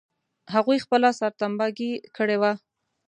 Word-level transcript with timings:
هغوی 0.53 0.77
خپله 0.85 1.09
سرټمبه 1.19 1.67
ګي 1.77 1.91
کړې 2.15 2.37
وه. 2.41 2.51